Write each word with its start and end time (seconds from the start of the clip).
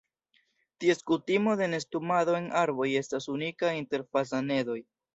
Ties 0.83 1.03
kutimo 1.09 1.53
de 1.61 1.69
nestumado 1.75 2.39
en 2.39 2.49
arboj 2.65 2.91
estas 3.05 3.31
unika 3.37 3.75
inter 3.85 4.11
fazanedoj. 4.15 4.85